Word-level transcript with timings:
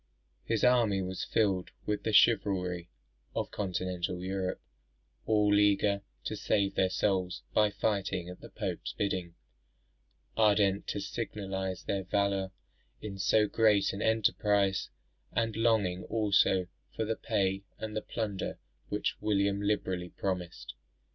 His 0.43 0.63
army 0.63 1.03
was 1.03 1.25
filled 1.25 1.69
with 1.85 2.01
the 2.01 2.11
chivalry 2.11 2.89
of 3.35 3.51
continental 3.51 4.19
Europe, 4.23 4.59
all 5.27 5.53
eager 5.59 6.01
to 6.23 6.35
save 6.35 6.73
their 6.73 6.89
souls 6.89 7.43
by 7.53 7.69
fighting 7.69 8.27
at 8.27 8.41
the 8.41 8.49
Pope's 8.49 8.93
bidding, 8.93 9.35
ardent 10.35 10.87
to 10.87 10.99
signalise 11.01 11.83
their 11.83 12.01
valour 12.03 12.49
in 12.99 13.19
so 13.19 13.45
great 13.45 13.93
an 13.93 14.01
enterprise, 14.01 14.89
and 15.33 15.55
longing 15.55 16.03
also 16.05 16.65
for 16.95 17.05
the 17.05 17.15
pay 17.15 17.61
and 17.77 17.95
the 17.95 18.01
plunder 18.01 18.57
which 18.89 19.17
William 19.21 19.61
liberally 19.61 20.09
promised. 20.09 20.73